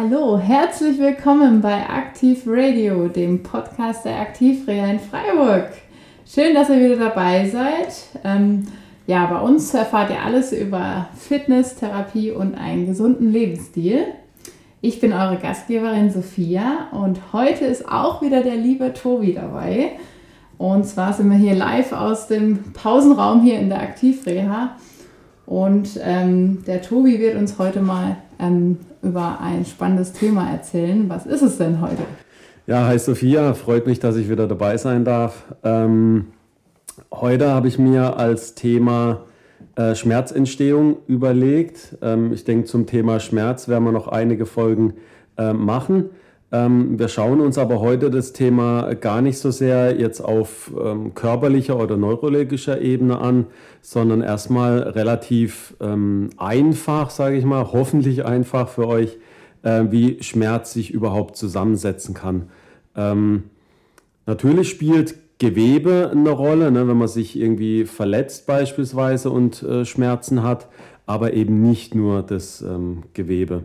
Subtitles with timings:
[0.00, 5.72] Hallo, herzlich willkommen bei Aktiv Radio, dem Podcast der Aktivreha in Freiburg.
[6.24, 8.06] Schön, dass ihr wieder dabei seid.
[8.22, 8.68] Ähm,
[9.08, 14.04] ja, bei uns erfahrt ihr alles über Fitness, Therapie und einen gesunden Lebensstil.
[14.82, 19.96] Ich bin eure Gastgeberin Sophia und heute ist auch wieder der liebe Tobi dabei.
[20.58, 24.76] Und zwar sind wir hier live aus dem Pausenraum hier in der Aktivreha.
[25.44, 31.08] Und ähm, der Tobi wird uns heute mal ähm, über ein spannendes Thema erzählen.
[31.08, 32.02] Was ist es denn heute?
[32.66, 35.44] Ja, hi Sophia, freut mich, dass ich wieder dabei sein darf.
[35.64, 36.26] Ähm,
[37.12, 39.22] heute habe ich mir als Thema
[39.76, 41.96] äh, Schmerzentstehung überlegt.
[42.02, 44.94] Ähm, ich denke, zum Thema Schmerz werden wir noch einige Folgen
[45.38, 46.10] äh, machen.
[46.50, 51.14] Ähm, wir schauen uns aber heute das Thema gar nicht so sehr jetzt auf ähm,
[51.14, 53.46] körperlicher oder neurologischer Ebene an,
[53.82, 59.18] sondern erstmal relativ ähm, einfach, sage ich mal, hoffentlich einfach für euch,
[59.62, 62.48] äh, wie Schmerz sich überhaupt zusammensetzen kann.
[62.96, 63.44] Ähm,
[64.24, 70.42] natürlich spielt Gewebe eine Rolle, ne, wenn man sich irgendwie verletzt beispielsweise und äh, Schmerzen
[70.42, 70.68] hat,
[71.06, 73.64] aber eben nicht nur das ähm, Gewebe.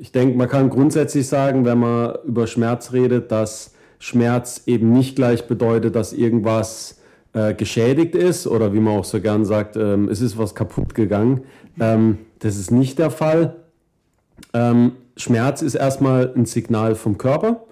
[0.00, 5.14] Ich denke, man kann grundsätzlich sagen, wenn man über Schmerz redet, dass Schmerz eben nicht
[5.14, 7.02] gleich bedeutet, dass irgendwas
[7.34, 10.94] äh, geschädigt ist oder wie man auch so gern sagt, ähm, es ist was kaputt
[10.94, 11.42] gegangen.
[11.78, 13.56] Ähm, das ist nicht der Fall.
[14.54, 17.64] Ähm, Schmerz ist erstmal ein Signal vom Körper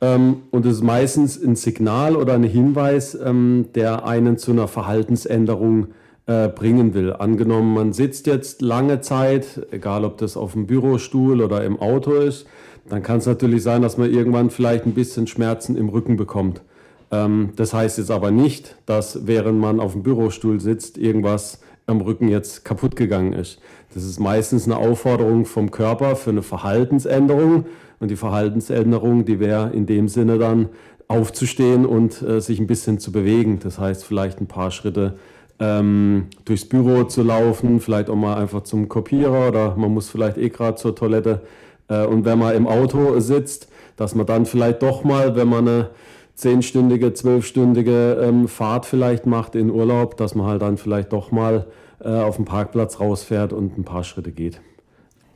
[0.00, 4.66] ähm, und es ist meistens ein Signal oder ein Hinweis, ähm, der einen zu einer
[4.66, 5.86] Verhaltensänderung äh,
[6.26, 7.12] bringen will.
[7.12, 12.12] Angenommen, man sitzt jetzt lange Zeit, egal ob das auf dem Bürostuhl oder im Auto
[12.12, 12.46] ist,
[12.88, 16.62] dann kann es natürlich sein, dass man irgendwann vielleicht ein bisschen Schmerzen im Rücken bekommt.
[17.10, 22.00] Ähm, das heißt jetzt aber nicht, dass während man auf dem Bürostuhl sitzt, irgendwas am
[22.00, 23.60] Rücken jetzt kaputt gegangen ist.
[23.94, 27.66] Das ist meistens eine Aufforderung vom Körper für eine Verhaltensänderung.
[28.00, 30.68] Und die Verhaltensänderung, die wäre in dem Sinne dann
[31.08, 33.60] aufzustehen und äh, sich ein bisschen zu bewegen.
[33.62, 35.18] Das heißt vielleicht ein paar Schritte
[35.60, 40.36] ähm, durchs Büro zu laufen, vielleicht auch mal einfach zum Kopierer oder man muss vielleicht
[40.38, 41.42] eh gerade zur Toilette.
[41.88, 45.68] Äh, und wenn man im Auto sitzt, dass man dann vielleicht doch mal, wenn man
[45.68, 45.90] eine
[46.34, 51.66] zehnstündige, zwölfstündige ähm, Fahrt vielleicht macht in Urlaub, dass man halt dann vielleicht doch mal
[52.00, 54.60] äh, auf den Parkplatz rausfährt und ein paar Schritte geht.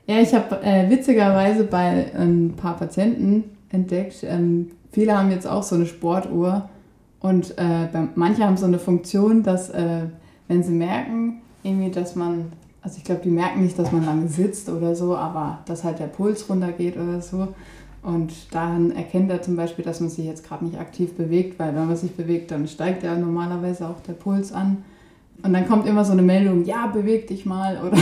[0.06, 5.62] Ja, ich habe äh, witzigerweise bei ein paar Patienten entdeckt, ähm, viele haben jetzt auch
[5.62, 6.68] so eine Sportuhr
[7.20, 10.02] und äh, manche haben so eine Funktion, dass äh,
[10.46, 12.52] wenn sie merken, irgendwie, dass man,
[12.82, 15.98] also ich glaube, die merken nicht, dass man lange sitzt oder so, aber dass halt
[15.98, 17.48] der Puls runtergeht oder so.
[18.02, 21.74] Und daran erkennt er zum Beispiel, dass man sich jetzt gerade nicht aktiv bewegt, weil
[21.74, 24.84] wenn man sich bewegt, dann steigt ja normalerweise auch der Puls an.
[25.42, 27.98] Und dann kommt immer so eine Meldung, ja, beweg dich mal oder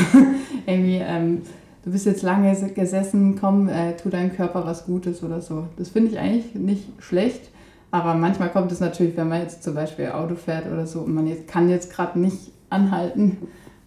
[0.66, 1.43] irgendwie, ähm,
[1.84, 5.65] du bist jetzt lange gesessen, komm, äh, tu deinem Körper was Gutes oder so.
[5.78, 7.50] Das finde ich eigentlich nicht schlecht.
[7.91, 11.15] Aber manchmal kommt es natürlich, wenn man jetzt zum Beispiel Auto fährt oder so und
[11.15, 13.39] man jetzt, kann jetzt gerade nicht anhalten.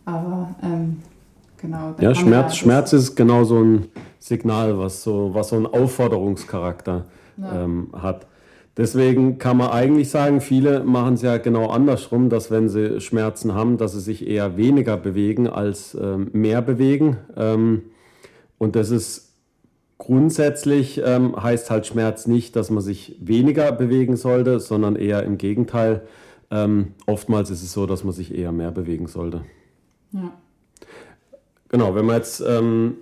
[0.06, 0.98] Aber ähm,
[1.62, 1.96] genau.
[2.00, 3.88] Ja, Schmerz, Schmerz ist genau so ein
[4.20, 7.06] Signal, was so, was so einen Aufforderungscharakter
[7.38, 7.64] ja.
[7.64, 8.26] ähm, hat.
[8.78, 13.54] Deswegen kann man eigentlich sagen, viele machen es ja genau andersrum, dass wenn sie Schmerzen
[13.54, 17.18] haben, dass sie sich eher weniger bewegen als ähm, mehr bewegen.
[17.36, 17.81] Ähm,
[18.58, 19.28] und das ist
[20.00, 25.38] Grundsätzlich ähm, heißt halt Schmerz nicht, dass man sich weniger bewegen sollte, sondern eher im
[25.38, 26.02] Gegenteil.
[26.50, 29.42] Ähm, oftmals ist es so, dass man sich eher mehr bewegen sollte.
[30.14, 30.32] Ja.
[31.68, 32.96] Genau, wenn wir jetzt ähm,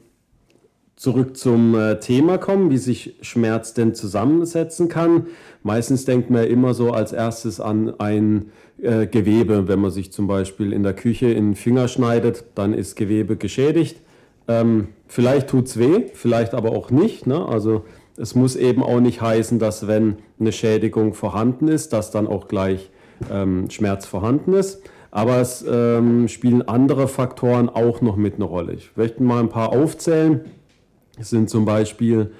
[0.97, 5.27] zurück zum äh, Thema kommen, wie sich Schmerz denn zusammensetzen kann.
[5.61, 9.67] Meistens denkt man immer so als erstes an ein äh, Gewebe.
[9.67, 13.37] Wenn man sich zum Beispiel in der Küche in den Finger schneidet, dann ist Gewebe
[13.37, 14.01] geschädigt.
[14.47, 17.27] Ähm, vielleicht tut es weh, vielleicht aber auch nicht.
[17.27, 17.45] Ne?
[17.45, 17.85] Also
[18.17, 22.47] es muss eben auch nicht heißen, dass wenn eine Schädigung vorhanden ist, dass dann auch
[22.47, 22.89] gleich
[23.31, 24.81] ähm, Schmerz vorhanden ist.
[25.11, 28.73] Aber es ähm, spielen andere Faktoren auch noch mit eine Rolle.
[28.73, 30.41] Ich möchte mal ein paar aufzählen.
[31.19, 32.31] Es sind zum Beispiel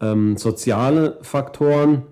[0.00, 2.02] ähm, soziale Faktoren,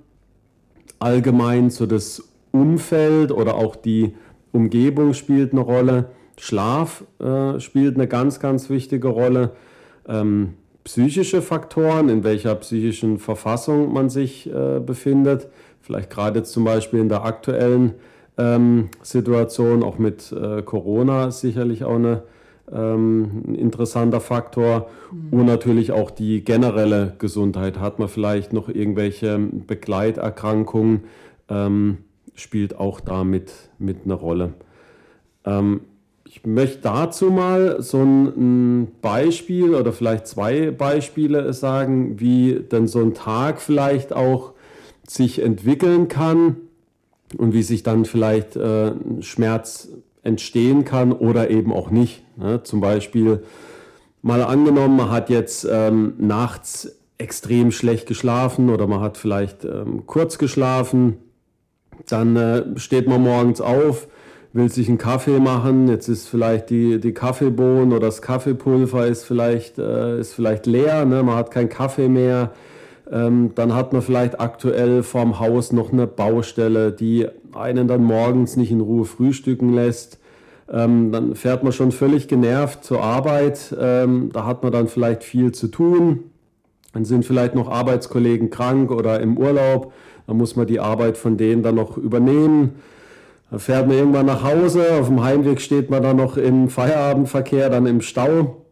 [0.98, 4.14] allgemein so das Umfeld oder auch die
[4.52, 6.10] Umgebung spielt eine Rolle.
[6.38, 9.52] Schlaf äh, spielt eine ganz, ganz wichtige Rolle.
[10.08, 15.48] Ähm, psychische Faktoren, in welcher psychischen Verfassung man sich äh, befindet.
[15.82, 17.94] Vielleicht gerade zum Beispiel in der aktuellen
[18.38, 22.22] ähm, Situation, auch mit äh, Corona sicherlich auch eine,
[22.72, 24.88] ähm, ein interessanter Faktor.
[25.12, 25.40] Mhm.
[25.40, 27.78] Und natürlich auch die generelle Gesundheit.
[27.78, 31.04] Hat man vielleicht noch irgendwelche Begleiterkrankungen,
[31.50, 31.98] ähm,
[32.34, 34.54] spielt auch damit mit eine Rolle.
[35.44, 35.82] Ähm,
[36.30, 43.00] ich möchte dazu mal so ein Beispiel oder vielleicht zwei Beispiele sagen, wie denn so
[43.00, 44.52] ein Tag vielleicht auch
[45.06, 46.56] sich entwickeln kann
[47.38, 49.88] und wie sich dann vielleicht äh, Schmerz
[50.22, 52.22] entstehen kann oder eben auch nicht.
[52.36, 52.62] Ne?
[52.62, 53.42] Zum Beispiel
[54.20, 60.04] mal angenommen, man hat jetzt ähm, nachts extrem schlecht geschlafen oder man hat vielleicht ähm,
[60.06, 61.16] kurz geschlafen,
[62.06, 64.08] dann äh, steht man morgens auf,
[64.52, 69.24] will sich einen Kaffee machen, jetzt ist vielleicht die, die Kaffeebohnen oder das Kaffeepulver ist
[69.24, 71.22] vielleicht, äh, ist vielleicht leer, ne?
[71.22, 72.52] man hat keinen Kaffee mehr.
[73.10, 78.56] Ähm, dann hat man vielleicht aktuell vorm Haus noch eine Baustelle, die einen dann morgens
[78.56, 80.18] nicht in Ruhe frühstücken lässt.
[80.70, 83.74] Ähm, dann fährt man schon völlig genervt zur Arbeit.
[83.78, 86.24] Ähm, da hat man dann vielleicht viel zu tun.
[86.92, 89.92] Dann sind vielleicht noch Arbeitskollegen krank oder im Urlaub.
[90.26, 92.74] Dann muss man die Arbeit von denen dann noch übernehmen.
[93.50, 94.92] Dann fährt man irgendwann nach Hause.
[95.00, 98.64] Auf dem Heimweg steht man dann noch im Feierabendverkehr, dann im Stau.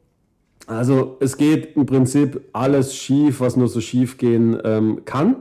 [0.67, 5.37] Also es geht im Prinzip alles schief, was nur so schief gehen ähm, kann.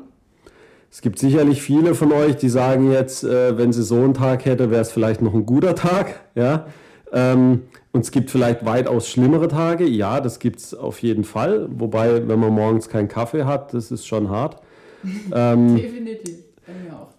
[0.92, 4.46] Es gibt sicherlich viele von euch, die sagen jetzt, äh, wenn sie so einen Tag
[4.46, 6.22] hätte, wäre es vielleicht noch ein guter Tag.
[6.36, 6.68] Ja?
[7.12, 9.86] Ähm, und es gibt vielleicht weitaus schlimmere Tage.
[9.86, 11.68] Ja, das gibt es auf jeden Fall.
[11.70, 14.62] Wobei, wenn man morgens keinen Kaffee hat, das ist schon hart.
[15.32, 16.45] Ähm, Definitiv.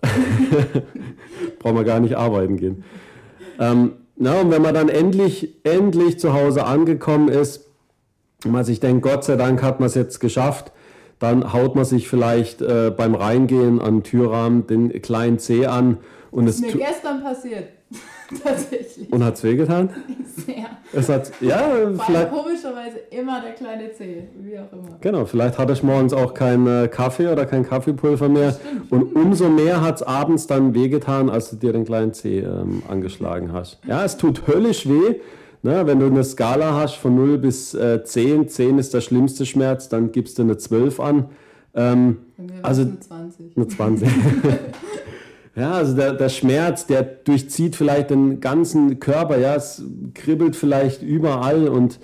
[1.58, 2.84] Braucht man gar nicht arbeiten gehen.
[3.58, 7.66] Ähm, na, und wenn man dann endlich, endlich zu Hause angekommen ist,
[8.44, 10.72] man sich denkt, Gott sei Dank hat man es jetzt geschafft,
[11.18, 15.98] dann haut man sich vielleicht äh, beim Reingehen am Türrahmen den kleinen Zeh an.
[16.30, 17.68] Und das ist mir gestern passiert.
[18.42, 19.12] Tatsächlich.
[19.12, 19.90] Und hat es wehgetan?
[20.46, 20.66] Sehr.
[20.92, 21.70] Es hat, ja,
[22.04, 22.32] vielleicht.
[22.32, 24.98] komischerweise immer der kleine Zeh, wie auch immer.
[25.00, 28.56] Genau, vielleicht hatte ich morgens auch keinen äh, Kaffee oder kein Kaffeepulver mehr.
[28.90, 32.82] Und umso mehr hat es abends dann wehgetan, als du dir den kleinen Zeh ähm,
[32.88, 33.78] angeschlagen hast.
[33.86, 35.20] Ja, es tut höllisch weh.
[35.62, 39.46] Ne, wenn du eine Skala hast von 0 bis äh, 10, 10 ist der schlimmste
[39.46, 41.26] Schmerz, dann gibst du eine 12 an.
[41.74, 42.18] Ähm,
[42.62, 43.56] also eine 20.
[43.56, 44.08] Eine 20.
[45.56, 49.82] ja, also der, der Schmerz, der durchzieht vielleicht den ganzen Körper, ja, es
[50.14, 51.98] kribbelt vielleicht überall und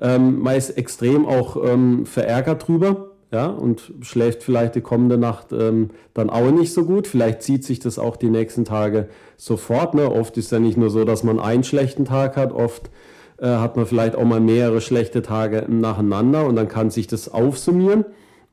[0.00, 5.52] ähm, man ist extrem auch ähm, verärgert drüber ja, und schläft vielleicht die kommende Nacht
[5.52, 7.06] ähm, dann auch nicht so gut.
[7.06, 9.94] Vielleicht zieht sich das auch die nächsten Tage sofort.
[9.94, 10.10] Ne?
[10.10, 12.90] Oft ist ja nicht nur so, dass man einen schlechten Tag hat, oft
[13.38, 17.32] äh, hat man vielleicht auch mal mehrere schlechte Tage nacheinander und dann kann sich das
[17.32, 18.04] aufsummieren.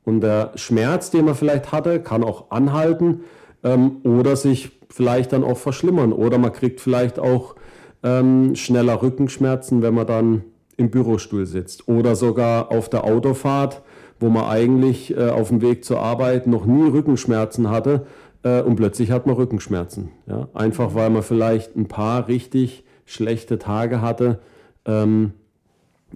[0.04, 3.20] Und der Schmerz, den man vielleicht hatte, kann auch anhalten
[3.64, 6.12] ähm, oder sich vielleicht dann auch verschlimmern.
[6.12, 7.54] Oder man kriegt vielleicht auch
[8.02, 10.44] ähm, schneller Rückenschmerzen, wenn man dann
[10.76, 11.88] im Bürostuhl sitzt.
[11.88, 13.82] Oder sogar auf der Autofahrt
[14.20, 18.06] wo man eigentlich äh, auf dem Weg zur Arbeit noch nie Rückenschmerzen hatte
[18.42, 20.10] äh, und plötzlich hat man Rückenschmerzen.
[20.26, 20.48] Ja?
[20.52, 24.40] Einfach weil man vielleicht ein paar richtig schlechte Tage hatte
[24.84, 25.32] ähm,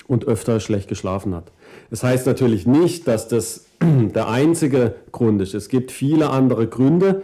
[0.07, 1.53] und öfter schlecht geschlafen hat.
[1.91, 5.55] Das heißt natürlich nicht, dass das der einzige Grund ist.
[5.55, 7.23] Es gibt viele andere Gründe,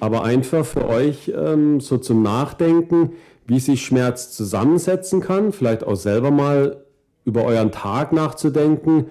[0.00, 3.12] aber einfach für euch ähm, so zum Nachdenken,
[3.46, 6.84] wie sich Schmerz zusammensetzen kann, vielleicht auch selber mal
[7.24, 9.06] über euren Tag nachzudenken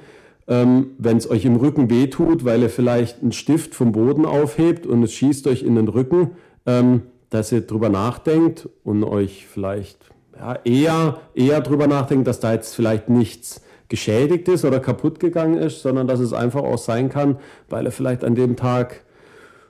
[0.51, 4.85] ähm, wenn es euch im Rücken wehtut, weil ihr vielleicht einen Stift vom Boden aufhebt
[4.85, 6.31] und es schießt euch in den Rücken,
[6.65, 12.53] ähm, dass ihr drüber nachdenkt und euch vielleicht ja, eher, eher drüber nachdenkt, dass da
[12.53, 17.09] jetzt vielleicht nichts geschädigt ist oder kaputt gegangen ist, sondern dass es einfach auch sein
[17.09, 17.37] kann,
[17.69, 19.03] weil ihr vielleicht an dem Tag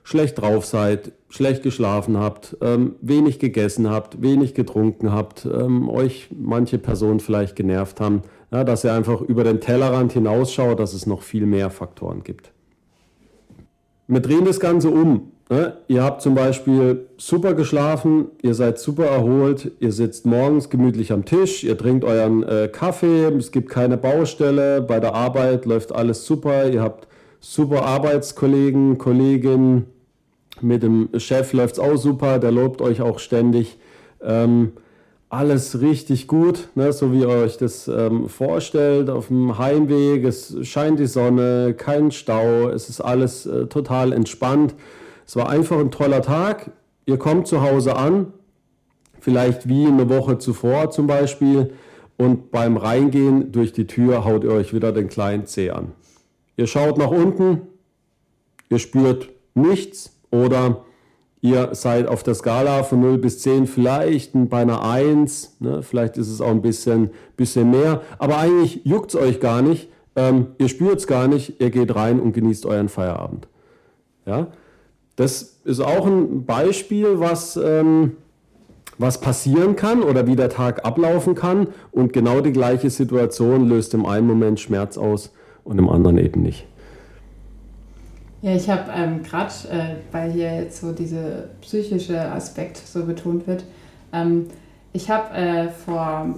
[0.04, 6.28] schlecht drauf seid, schlecht geschlafen habt, ähm, wenig gegessen habt, wenig getrunken habt, ähm, euch
[6.36, 11.06] manche Personen vielleicht genervt haben, ja, dass ihr einfach über den Tellerrand hinausschaut, dass es
[11.06, 12.52] noch viel mehr Faktoren gibt.
[14.08, 15.32] Wir drehen das Ganze um.
[15.52, 15.76] Ne?
[15.86, 21.26] Ihr habt zum Beispiel super geschlafen, ihr seid super erholt, ihr sitzt morgens gemütlich am
[21.26, 26.24] Tisch, ihr trinkt euren äh, Kaffee, es gibt keine Baustelle, bei der Arbeit läuft alles
[26.24, 27.06] super, ihr habt
[27.40, 29.84] super Arbeitskollegen, Kolleginnen,
[30.62, 33.76] mit dem Chef läuft es auch super, der lobt euch auch ständig.
[34.22, 34.72] Ähm,
[35.28, 39.10] alles richtig gut, ne, so wie ihr euch das ähm, vorstellt.
[39.10, 44.74] Auf dem Heimweg, es scheint die Sonne, kein Stau, es ist alles äh, total entspannt.
[45.26, 46.72] Es war einfach ein toller Tag.
[47.06, 48.32] Ihr kommt zu Hause an,
[49.20, 51.72] vielleicht wie eine Woche zuvor zum Beispiel,
[52.16, 55.92] und beim Reingehen durch die Tür haut ihr euch wieder den kleinen Zeh an.
[56.56, 57.62] Ihr schaut nach unten,
[58.68, 60.84] ihr spürt nichts oder
[61.40, 65.82] ihr seid auf der Skala von 0 bis 10 vielleicht bei einer 1, ne?
[65.82, 69.88] vielleicht ist es auch ein bisschen, bisschen mehr, aber eigentlich juckt es euch gar nicht,
[70.14, 73.48] ähm, ihr spürt es gar nicht, ihr geht rein und genießt euren Feierabend.
[74.26, 74.48] Ja?
[75.16, 78.16] Das ist auch ein Beispiel, was, ähm,
[78.98, 81.68] was passieren kann oder wie der Tag ablaufen kann.
[81.90, 85.32] Und genau die gleiche Situation löst im einen Moment Schmerz aus
[85.64, 86.66] und im anderen eben nicht.
[88.40, 93.46] Ja, ich habe ähm, gerade, äh, weil hier jetzt so dieser psychische Aspekt so betont
[93.46, 93.64] wird,
[94.12, 94.46] ähm,
[94.92, 96.34] ich habe äh, vor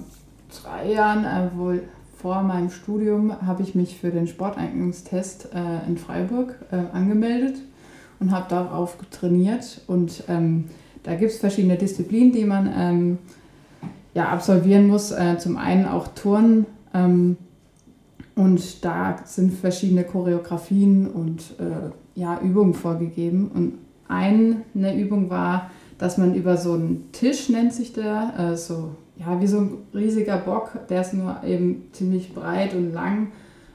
[0.63, 1.81] drei Jahren, äh, wohl
[2.21, 7.55] vor meinem Studium, habe ich mich für den Sporteignungstest äh, in Freiburg äh, angemeldet
[8.19, 9.81] und habe darauf trainiert.
[9.87, 10.65] Und ähm,
[11.03, 13.17] da gibt es verschiedene Disziplinen, die man ähm,
[14.13, 15.11] ja, absolvieren muss.
[15.11, 16.65] Äh, zum einen auch Turnen.
[16.93, 17.37] Ähm,
[18.35, 23.49] und da sind verschiedene Choreografien und äh, ja, Übungen vorgegeben.
[23.53, 23.73] Und
[24.07, 29.39] eine Übung war, dass man über so einen Tisch, nennt sich der, äh, so ja,
[29.39, 33.31] wie so ein riesiger Bock, der ist nur eben ziemlich breit und lang.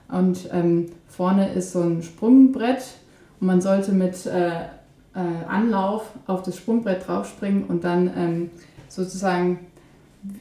[0.08, 2.82] Und ähm, vorne ist so ein Sprungbrett
[3.40, 4.48] und man sollte mit äh,
[5.14, 8.50] äh, Anlauf auf das Sprungbrett draufspringen und dann ähm,
[8.88, 9.60] sozusagen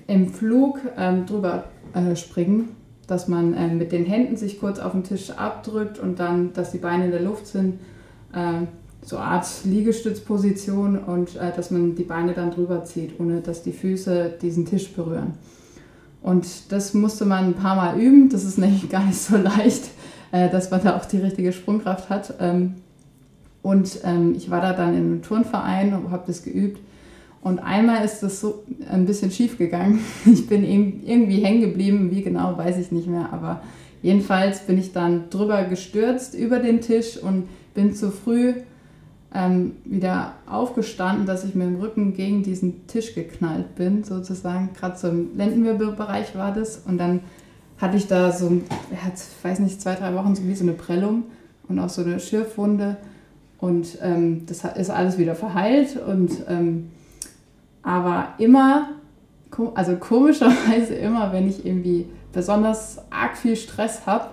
[0.08, 2.76] im Flug ähm, drüber äh, springen,
[3.08, 6.72] dass man ähm, mit den Händen sich kurz auf den Tisch abdrückt und dann, dass
[6.72, 7.80] die Beine in der Luft sind,
[8.34, 8.66] äh,
[9.02, 13.64] so eine Art Liegestützposition und äh, dass man die Beine dann drüber zieht, ohne dass
[13.64, 15.34] die Füße diesen Tisch berühren.
[16.22, 18.30] Und das musste man ein paar Mal üben.
[18.30, 19.86] Das ist nämlich gar nicht so leicht,
[20.32, 22.34] äh, dass man da auch die richtige Sprungkraft hat.
[22.40, 22.76] Ähm,
[23.62, 26.80] und ähm, ich war da dann in einem Turnverein und habe das geübt.
[27.42, 30.00] Und einmal ist das so ein bisschen schief gegangen.
[30.26, 33.30] Ich bin irgendwie hängen geblieben, wie genau, weiß ich nicht mehr.
[33.32, 33.62] Aber
[34.02, 38.54] jedenfalls bin ich dann drüber gestürzt über den Tisch und bin zu früh
[39.34, 44.70] ähm, wieder aufgestanden, dass ich mit dem Rücken gegen diesen Tisch geknallt bin, sozusagen.
[44.74, 46.82] Gerade so im Lendenwirbelbereich war das.
[46.86, 47.22] Und dann
[47.78, 48.52] hatte ich da so,
[48.92, 51.24] ich weiß nicht, zwei, drei Wochen so wie so eine Prellung
[51.68, 52.98] und auch so eine Schürfwunde.
[53.60, 55.98] Und ähm, das ist alles wieder verheilt.
[55.98, 56.92] Und, ähm,
[57.84, 58.90] aber immer,
[59.76, 64.28] also komischerweise immer, wenn ich irgendwie besonders arg viel Stress habe,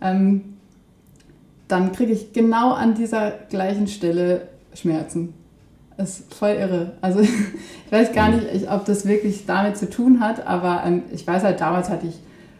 [0.00, 0.56] ähm,
[1.68, 5.34] dann kriege ich genau an dieser gleichen Stelle Schmerzen.
[5.96, 6.92] Das ist voll irre.
[7.00, 7.30] Also ich
[7.90, 11.60] weiß gar nicht, ob das wirklich damit zu tun hat, aber ähm, ich weiß halt,
[11.60, 12.18] damals hatte ich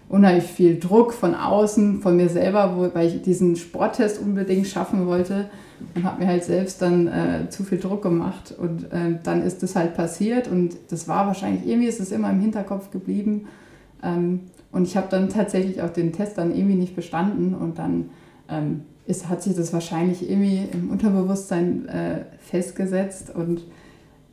[0.09, 5.07] unheimlich viel Druck von außen, von mir selber, wo, weil ich diesen Sporttest unbedingt schaffen
[5.07, 5.47] wollte
[5.95, 9.63] und habe mir halt selbst dann äh, zu viel Druck gemacht und äh, dann ist
[9.63, 13.49] das halt passiert und das war wahrscheinlich, irgendwie ist es immer im Hinterkopf geblieben
[14.03, 18.11] ähm, und ich habe dann tatsächlich auch den Test dann irgendwie nicht bestanden und dann
[18.49, 23.63] ähm, ist, hat sich das wahrscheinlich irgendwie im Unterbewusstsein äh, festgesetzt und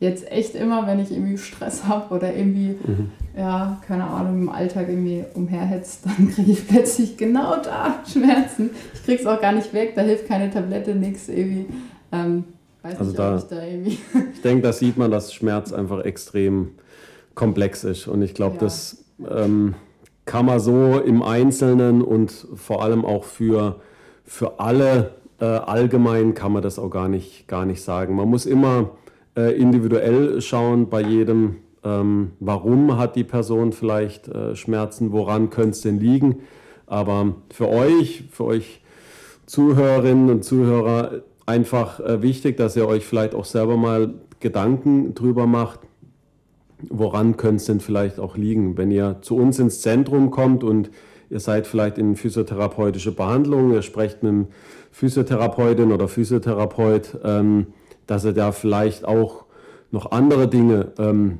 [0.00, 3.10] jetzt echt immer, wenn ich irgendwie Stress habe oder irgendwie, mhm.
[3.36, 8.70] ja, keine Ahnung, im Alltag irgendwie umherhetzt, dann kriege ich plötzlich genau da Schmerzen.
[8.94, 11.66] Ich kriege es auch gar nicht weg, da hilft keine Tablette, nichts irgendwie.
[12.12, 12.44] Ähm,
[12.82, 13.98] weiß also nicht, da, ich da irgendwie.
[14.34, 16.70] ich denke, da sieht man, dass Schmerz einfach extrem
[17.34, 18.60] komplex ist und ich glaube, ja.
[18.62, 19.74] das ähm,
[20.24, 23.80] kann man so im Einzelnen und vor allem auch für
[24.24, 28.14] für alle äh, allgemein kann man das auch gar nicht, gar nicht sagen.
[28.14, 28.90] Man muss immer
[29.36, 35.70] äh, individuell schauen bei jedem, ähm, warum hat die Person vielleicht äh, Schmerzen, woran könnte
[35.70, 36.40] es denn liegen.
[36.86, 38.82] Aber für euch, für euch
[39.46, 45.46] Zuhörerinnen und Zuhörer einfach äh, wichtig, dass ihr euch vielleicht auch selber mal Gedanken drüber
[45.46, 45.80] macht,
[46.88, 48.76] woran könnte es denn vielleicht auch liegen.
[48.76, 50.90] Wenn ihr zu uns ins Zentrum kommt und
[51.28, 54.46] ihr seid vielleicht in physiotherapeutische Behandlung, ihr sprecht mit einem
[54.90, 57.68] Physiotherapeutin oder Physiotherapeut, ähm,
[58.06, 59.44] dass ihr da vielleicht auch
[59.90, 61.38] noch andere Dinge ähm,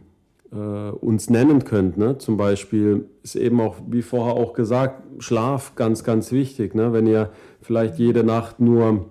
[0.53, 1.97] äh, uns nennen könnt.
[1.97, 2.19] Ne?
[2.19, 6.75] Zum Beispiel ist eben auch, wie vorher auch gesagt, Schlaf ganz, ganz wichtig.
[6.75, 6.93] Ne?
[6.93, 7.31] Wenn ihr
[7.63, 9.07] vielleicht jede Nacht nur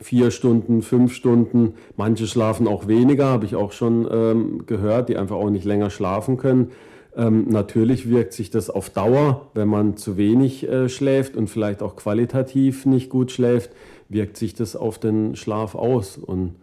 [0.00, 5.16] vier Stunden, fünf Stunden, manche schlafen auch weniger, habe ich auch schon ähm, gehört, die
[5.16, 6.72] einfach auch nicht länger schlafen können
[7.16, 11.82] ähm, natürlich wirkt sich das auf Dauer, wenn man zu wenig äh, schläft und vielleicht
[11.82, 13.70] auch qualitativ nicht gut schläft,
[14.12, 16.16] wirkt sich das auf den Schlaf aus.
[16.18, 16.56] Und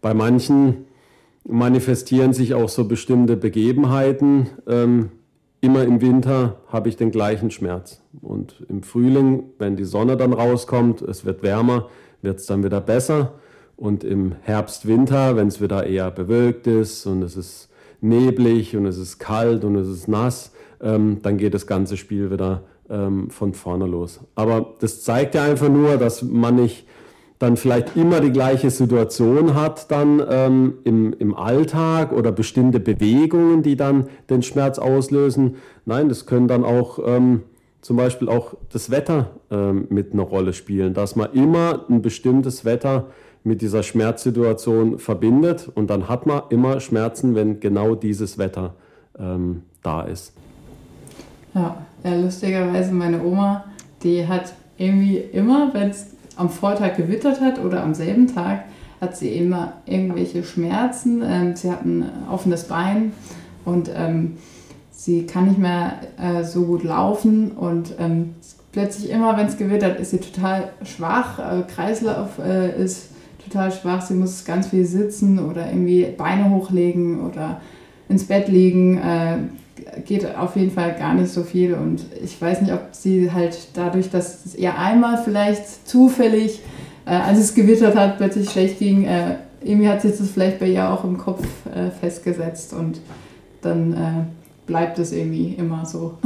[0.00, 0.86] bei manchen
[1.44, 4.48] manifestieren sich auch so bestimmte Begebenheiten.
[4.66, 5.10] Ähm,
[5.60, 8.02] immer im Winter habe ich den gleichen Schmerz.
[8.20, 11.88] Und im Frühling, wenn die Sonne dann rauskommt, es wird wärmer,
[12.20, 13.34] wird es dann wieder besser.
[13.76, 17.68] Und im Herbst, Winter, wenn es wieder eher bewölkt ist und es ist
[18.00, 22.30] neblig und es ist kalt und es ist nass, ähm, dann geht das ganze Spiel
[22.30, 24.20] wieder ähm, von vorne los.
[24.34, 26.86] Aber das zeigt ja einfach nur, dass man nicht
[27.42, 33.64] dann vielleicht immer die gleiche Situation hat dann ähm, im, im Alltag oder bestimmte Bewegungen,
[33.64, 35.56] die dann den Schmerz auslösen.
[35.84, 37.42] Nein, das können dann auch ähm,
[37.80, 42.64] zum Beispiel auch das Wetter ähm, mit einer Rolle spielen, dass man immer ein bestimmtes
[42.64, 43.06] Wetter
[43.42, 45.68] mit dieser Schmerzsituation verbindet.
[45.74, 48.74] Und dann hat man immer Schmerzen, wenn genau dieses Wetter
[49.18, 50.32] ähm, da ist.
[51.54, 53.64] Ja, ja, lustigerweise meine Oma,
[54.04, 58.64] die hat irgendwie immer, wenn es am Vortag gewittert hat oder am selben Tag,
[59.00, 61.22] hat sie immer irgendwelche Schmerzen.
[61.24, 63.12] Ähm, sie hat ein offenes Bein
[63.64, 64.36] und ähm,
[64.90, 68.34] sie kann nicht mehr äh, so gut laufen und ähm,
[68.70, 71.38] plötzlich immer, wenn es gewittert, ist sie total schwach.
[71.38, 73.08] Äh, Kreislauf äh, ist
[73.44, 74.02] total schwach.
[74.02, 77.60] Sie muss ganz viel sitzen oder irgendwie Beine hochlegen oder
[78.08, 79.00] ins Bett liegen.
[80.04, 83.56] Geht auf jeden Fall gar nicht so viel und ich weiß nicht, ob sie halt
[83.74, 86.60] dadurch, dass es ihr einmal vielleicht zufällig
[87.04, 89.04] äh, als es gewittert hat, plötzlich schlecht ging.
[89.04, 93.00] Äh, irgendwie hat sich das vielleicht bei ihr auch im Kopf äh, festgesetzt und
[93.60, 94.24] dann äh,
[94.66, 96.18] bleibt es irgendwie immer so.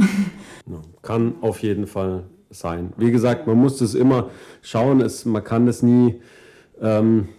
[1.01, 2.93] Kann auf jeden Fall sein.
[2.97, 4.29] Wie gesagt, man muss das immer
[4.61, 6.21] schauen, es, man kann das nie
[6.81, 7.29] ähm,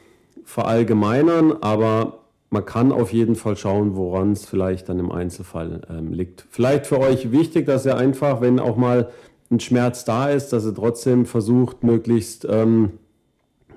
[0.44, 2.17] verallgemeinern, aber
[2.50, 6.46] man kann auf jeden Fall schauen, woran es vielleicht dann im Einzelfall ähm, liegt.
[6.50, 9.10] Vielleicht für euch wichtig, dass ihr einfach, wenn auch mal
[9.50, 12.92] ein Schmerz da ist, dass ihr trotzdem versucht, möglichst ähm,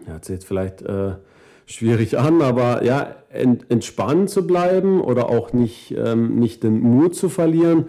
[0.06, 1.16] hört sich jetzt vielleicht äh,
[1.66, 7.16] schwierig an, aber ja, ent, entspannt zu bleiben oder auch nicht, ähm, nicht den Mut
[7.16, 7.86] zu verlieren,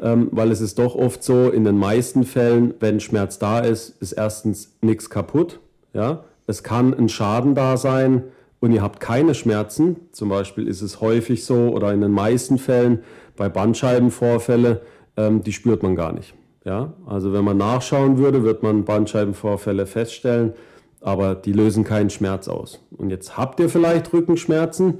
[0.00, 4.00] ähm, weil es ist doch oft so, in den meisten Fällen, wenn Schmerz da ist,
[4.00, 5.60] ist erstens nichts kaputt.
[5.92, 6.24] Ja?
[6.46, 8.24] Es kann ein Schaden da sein
[8.60, 9.96] und ihr habt keine Schmerzen.
[10.12, 13.00] Zum Beispiel ist es häufig so oder in den meisten Fällen
[13.36, 14.82] bei Bandscheibenvorfälle,
[15.16, 16.34] ähm, die spürt man gar nicht.
[16.64, 16.92] Ja?
[17.06, 20.54] Also wenn man nachschauen würde, wird man Bandscheibenvorfälle feststellen
[21.00, 22.80] aber die lösen keinen Schmerz aus.
[22.96, 24.98] Und jetzt habt ihr vielleicht Rückenschmerzen.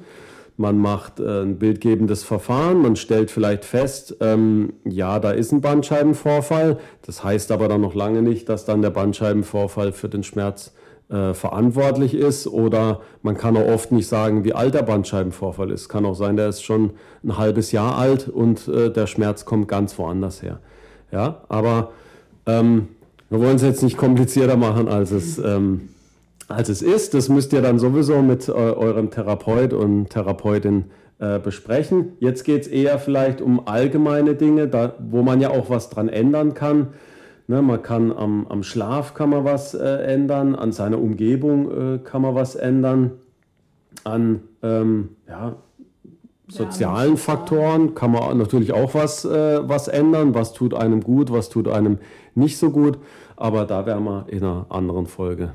[0.56, 5.62] Man macht äh, ein bildgebendes Verfahren, man stellt vielleicht fest, ähm, ja, da ist ein
[5.62, 6.78] Bandscheibenvorfall.
[7.02, 10.74] Das heißt aber dann noch lange nicht, dass dann der Bandscheibenvorfall für den Schmerz
[11.10, 12.46] äh, verantwortlich ist.
[12.46, 15.88] Oder man kann auch oft nicht sagen, wie alt der Bandscheibenvorfall ist.
[15.88, 16.92] Kann auch sein, der ist schon
[17.24, 20.60] ein halbes Jahr alt und äh, der Schmerz kommt ganz woanders her.
[21.12, 21.90] Ja, aber
[22.46, 22.88] ähm,
[23.28, 25.90] wir wollen es jetzt nicht komplizierter machen, als es, ähm,
[26.48, 27.14] als es ist.
[27.14, 30.84] Das müsst ihr dann sowieso mit äh, eurem Therapeut und Therapeutin
[31.18, 32.12] äh, besprechen.
[32.20, 36.08] Jetzt geht es eher vielleicht um allgemeine Dinge, da, wo man ja auch was dran
[36.08, 36.88] ändern kann.
[37.50, 41.98] Ne, man kann am, am Schlaf kann man was äh, ändern, an seiner Umgebung äh,
[41.98, 43.10] kann man was ändern,
[44.04, 45.56] an ähm, ja,
[46.46, 50.32] sozialen Faktoren kann man natürlich auch was, äh, was ändern.
[50.32, 51.98] Was tut einem gut, was tut einem
[52.36, 52.98] nicht so gut.
[53.34, 55.54] Aber da werden wir in einer anderen Folge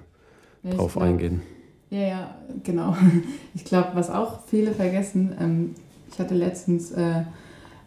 [0.64, 1.44] ja, drauf glaub, eingehen.
[1.92, 2.98] Ja, ja, genau.
[3.54, 5.76] Ich glaube, was auch viele vergessen, ähm,
[6.12, 7.24] ich hatte letztens äh,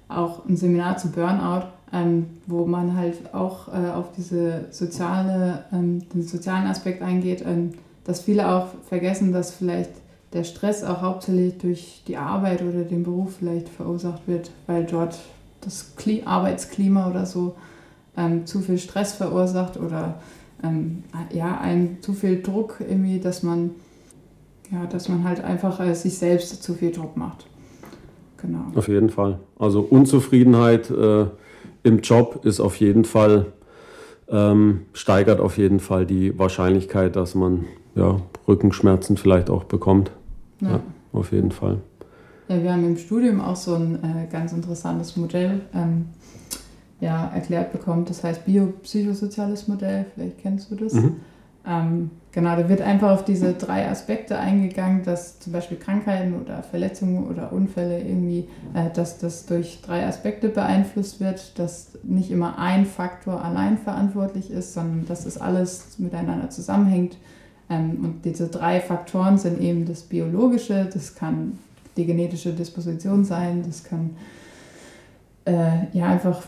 [0.08, 6.08] auch ein Seminar zu Burnout, ähm, wo man halt auch äh, auf diese soziale, ähm,
[6.10, 7.72] den sozialen Aspekt eingeht, ähm,
[8.04, 9.90] dass viele auch vergessen, dass vielleicht
[10.32, 15.18] der Stress auch hauptsächlich durch die Arbeit oder den Beruf vielleicht verursacht wird, weil dort
[15.62, 17.56] das Kli Arbeitsklima oder so
[18.16, 20.20] ähm, zu viel Stress verursacht oder
[20.62, 23.70] ähm, ja, ein zu viel Druck irgendwie, dass man
[24.70, 27.46] ja, dass man halt einfach äh, sich selbst zu viel Druck macht.
[28.40, 28.64] Genau.
[28.74, 29.38] Auf jeden Fall.
[29.58, 31.26] Also Unzufriedenheit äh,
[31.88, 33.46] im Job ist auf jeden Fall,
[34.28, 40.10] ähm, steigert auf jeden Fall die Wahrscheinlichkeit, dass man ja, Rückenschmerzen vielleicht auch bekommt.
[40.60, 40.70] Ja.
[40.70, 40.80] ja.
[41.12, 41.78] auf jeden Fall.
[42.48, 46.06] Ja, wir haben im Studium auch so ein äh, ganz interessantes Modell ähm,
[47.00, 48.04] ja, erklärt bekommen.
[48.04, 50.94] Das heißt biopsychosoziales Modell, vielleicht kennst du das.
[50.94, 51.16] Mhm.
[51.68, 56.62] Ähm, genau, da wird einfach auf diese drei Aspekte eingegangen, dass zum Beispiel Krankheiten oder
[56.62, 62.58] Verletzungen oder Unfälle irgendwie, äh, dass das durch drei Aspekte beeinflusst wird, dass nicht immer
[62.58, 67.18] ein Faktor allein verantwortlich ist, sondern dass das alles miteinander zusammenhängt
[67.70, 71.58] ähm, und diese drei Faktoren sind eben das Biologische, das kann
[71.96, 74.16] die genetische Disposition sein, das kann
[75.44, 76.42] äh, ja einfach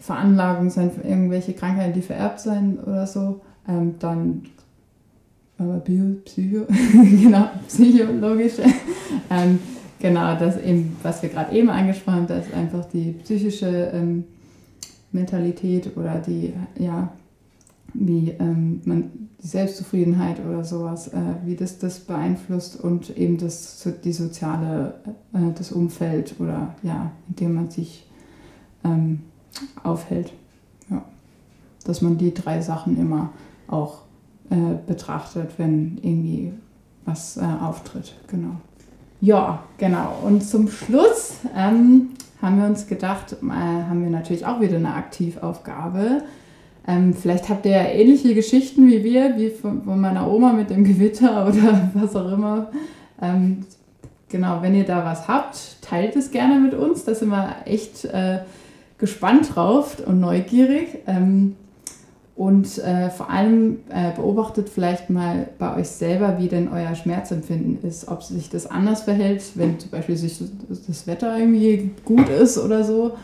[0.00, 3.40] Veranlagung sein für irgendwelche Krankheiten, die vererbt sein oder so.
[3.68, 4.42] Ähm, dann
[5.58, 8.62] äh, Bio, Psycho, genau, psychologische.
[9.30, 9.58] ähm,
[9.98, 14.24] genau, das eben, was wir gerade eben angesprochen haben, das ist einfach die psychische ähm,
[15.12, 17.12] Mentalität oder die, ja,
[17.94, 19.10] wie ähm, man
[19.42, 24.94] die Selbstzufriedenheit oder sowas, äh, wie das das beeinflusst und eben das die soziale
[25.32, 28.06] äh, das Umfeld oder ja, in dem man sich
[28.84, 29.20] ähm,
[29.82, 30.32] aufhält.
[30.90, 31.04] Ja.
[31.84, 33.32] Dass man die drei Sachen immer
[33.68, 34.02] auch
[34.50, 34.54] äh,
[34.86, 36.52] betrachtet, wenn irgendwie
[37.04, 38.14] was äh, auftritt.
[38.28, 38.56] Genau.
[39.20, 40.18] Ja, genau.
[40.24, 44.94] Und zum Schluss ähm, haben wir uns gedacht, äh, haben wir natürlich auch wieder eine
[44.94, 46.22] Aktivaufgabe.
[46.86, 50.70] Ähm, vielleicht habt ihr ja ähnliche Geschichten wie wir, wie von, von, meiner Oma mit
[50.70, 52.70] dem Gewitter oder was auch immer.
[53.20, 53.66] Ähm,
[54.28, 57.04] genau, wenn ihr da was habt, teilt es gerne mit uns.
[57.04, 58.38] Da sind wir echt äh,
[58.96, 60.98] gespannt drauf und neugierig.
[61.06, 61.56] Ähm,
[62.38, 67.82] und äh, vor allem äh, beobachtet vielleicht mal bei euch selber, wie denn euer Schmerzempfinden
[67.82, 68.06] ist.
[68.06, 70.40] Ob sich das anders verhält, wenn zum Beispiel sich
[70.86, 73.16] das Wetter irgendwie gut ist oder so.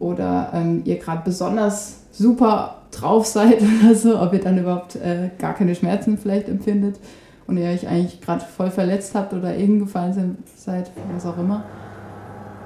[0.00, 4.20] Oder ähm, ihr gerade besonders super drauf seid oder so.
[4.20, 6.96] Ob ihr dann überhaupt äh, gar keine Schmerzen vielleicht empfindet.
[7.46, 11.64] Und ihr euch eigentlich gerade voll verletzt habt oder hingefallen seid, was auch immer.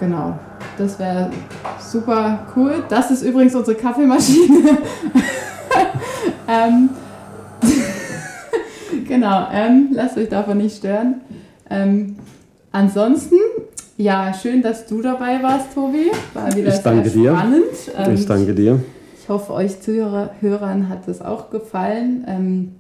[0.01, 0.37] Genau,
[0.79, 1.31] das wäre
[1.79, 2.83] super cool.
[2.89, 4.79] Das ist übrigens unsere Kaffeemaschine.
[6.49, 6.91] ähm,
[9.09, 11.21] genau, ähm, lasst euch davon nicht stören.
[11.71, 12.17] Ähm,
[12.71, 13.37] ansonsten,
[13.97, 16.11] ja, schön, dass du dabei warst, Tobi.
[16.35, 17.65] War wieder ich danke sehr spannend.
[18.07, 18.13] Dir.
[18.13, 18.81] ich danke dir.
[19.21, 22.25] Ich hoffe, euch Zuhörern hat es auch gefallen.
[22.27, 22.73] Ähm,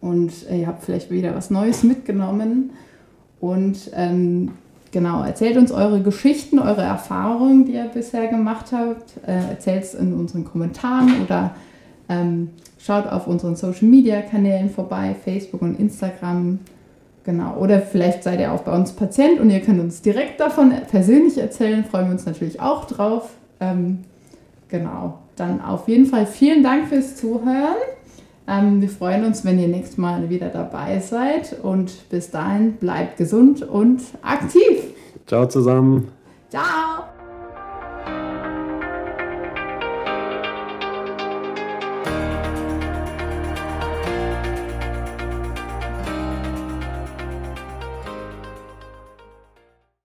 [0.00, 2.70] und ihr habt vielleicht wieder was Neues mitgenommen.
[3.40, 4.52] Und ähm,
[4.92, 9.14] genau, erzählt uns eure Geschichten, eure Erfahrungen, die ihr bisher gemacht habt.
[9.26, 11.54] Äh, erzählt es in unseren Kommentaren oder
[12.08, 16.60] ähm, schaut auf unseren Social Media Kanälen vorbei, Facebook und Instagram.
[17.24, 17.56] Genau.
[17.56, 21.38] Oder vielleicht seid ihr auch bei uns Patient und ihr könnt uns direkt davon persönlich
[21.38, 21.84] erzählen.
[21.84, 23.30] Freuen wir uns natürlich auch drauf.
[23.60, 24.04] Ähm,
[24.68, 25.18] genau.
[25.34, 27.76] Dann auf jeden Fall vielen Dank fürs Zuhören.
[28.48, 31.56] Ähm, wir freuen uns, wenn ihr nächstes Mal wieder dabei seid.
[31.62, 34.84] Und bis dahin bleibt gesund und aktiv.
[35.26, 36.08] Ciao zusammen.
[36.48, 37.15] Ciao.